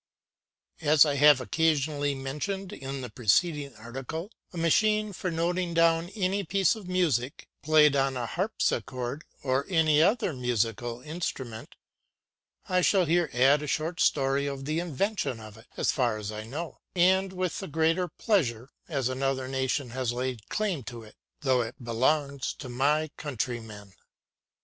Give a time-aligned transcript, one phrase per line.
[0.81, 6.43] As I have occasionally mentioned in the preceding article, a machine for noting down any
[6.43, 11.75] piece of music played on a harpsichord or other musical instrument,
[12.67, 16.31] I shall here add a short history of the invention of it, as far as
[16.31, 21.15] I know; and with the greater pleasure, as another nation has laid claim to it,
[21.41, 23.93] though it belongs to my countrymen.